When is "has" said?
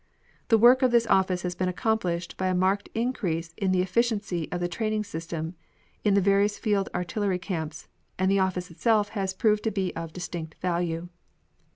1.43-1.53, 9.09-9.35